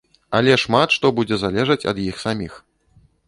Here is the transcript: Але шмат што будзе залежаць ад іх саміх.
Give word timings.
Але 0.37 0.53
шмат 0.63 0.95
што 0.95 1.11
будзе 1.19 1.37
залежаць 1.43 1.87
ад 1.91 1.97
іх 2.09 2.15
саміх. 2.25 2.53